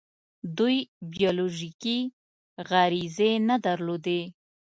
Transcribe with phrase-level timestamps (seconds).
[0.57, 0.77] دوی
[1.13, 1.99] بیولوژیکي
[2.69, 4.21] غریزې نه درلودې.